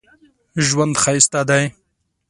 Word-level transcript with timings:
ژوند 0.65 0.93
ښایسته 1.01 1.41
دی 1.49 1.63